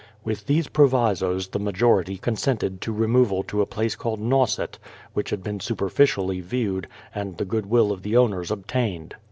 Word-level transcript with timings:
With 0.23 0.47
these 0.47 0.67
provisos 0.67 1.49
the 1.49 1.59
majority 1.59 2.17
consented 2.17 2.81
to 2.81 2.91
removal 2.91 3.43
to 3.43 3.61
a 3.61 3.67
place 3.67 3.95
called 3.95 4.19
Nauset, 4.19 4.79
which 5.13 5.29
had 5.29 5.43
been 5.43 5.59
super 5.59 5.91
ficially 5.91 6.41
viewed, 6.41 6.87
and 7.13 7.37
the 7.37 7.45
good 7.45 7.67
will 7.67 7.91
of 7.91 8.01
the 8.01 8.17
owners 8.17 8.49
obtained. 8.49 9.13